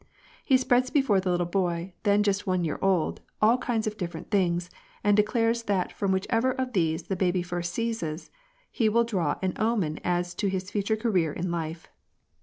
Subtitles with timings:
[0.43, 4.31] He spreads before the little boy, then just one year old, all kinds of different
[4.31, 4.67] things,
[5.03, 8.31] and declares that from whichever of these the baby first seizes,
[8.71, 11.87] he will draw an omen as to his future career in life.